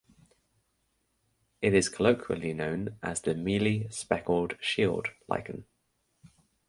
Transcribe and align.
It 1.61 1.75
is 1.75 1.87
colloquially 1.87 2.53
known 2.55 2.97
as 3.03 3.21
the 3.21 3.35
mealy 3.35 3.87
speckled 3.91 4.57
shield 4.59 5.09
lichen. 5.27 5.67